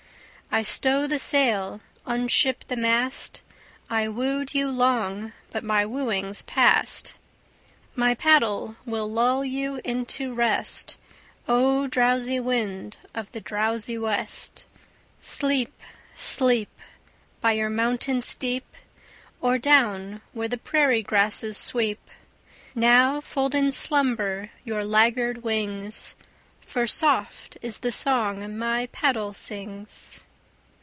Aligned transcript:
I 0.53 0.63
stow 0.63 1.07
the 1.07 1.17
sail, 1.17 1.79
unship 2.05 2.65
the 2.67 2.75
mast: 2.75 3.41
I 3.89 4.09
wooed 4.09 4.53
you 4.53 4.69
long 4.69 5.31
but 5.49 5.63
my 5.63 5.85
wooing's 5.85 6.41
past; 6.41 7.17
My 7.95 8.15
paddle 8.15 8.75
will 8.85 9.09
lull 9.09 9.45
you 9.45 9.79
into 9.85 10.33
rest. 10.33 10.97
O! 11.47 11.87
drowsy 11.87 12.37
wind 12.37 12.97
of 13.15 13.31
the 13.31 13.39
drowsy 13.39 13.97
west, 13.97 14.65
Sleep, 15.21 15.79
sleep, 16.17 16.67
By 17.39 17.53
your 17.53 17.69
mountain 17.69 18.21
steep, 18.21 18.65
Or 19.39 19.57
down 19.57 20.19
where 20.33 20.49
the 20.49 20.57
prairie 20.57 21.01
grasses 21.01 21.57
sweep! 21.57 22.09
Now 22.75 23.21
fold 23.21 23.55
in 23.55 23.71
slumber 23.71 24.49
your 24.65 24.83
laggard 24.83 25.43
wings, 25.43 26.13
For 26.59 26.87
soft 26.87 27.57
is 27.61 27.79
the 27.79 27.91
song 27.93 28.57
my 28.59 28.87
paddle 28.87 29.33
sings. 29.33 30.19